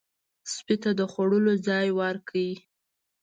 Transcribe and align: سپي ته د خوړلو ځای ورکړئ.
سپي 0.53 0.75
ته 0.83 0.91
د 0.99 1.01
خوړلو 1.11 1.53
ځای 1.67 1.87
ورکړئ. 2.01 2.51